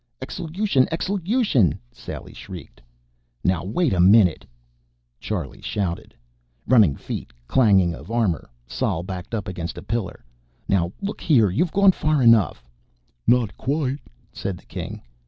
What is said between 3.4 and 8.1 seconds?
"Now wait a minute" Charlie shouted. Running feet, clanking of